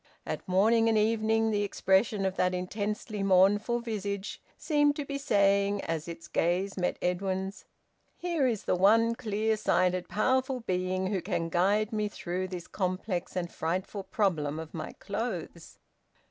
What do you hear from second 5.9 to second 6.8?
its gaze